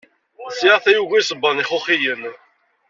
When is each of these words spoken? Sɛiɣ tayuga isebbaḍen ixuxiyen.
Sɛiɣ 0.51 0.77
tayuga 0.83 1.15
isebbaḍen 1.19 1.63
ixuxiyen. 1.63 2.21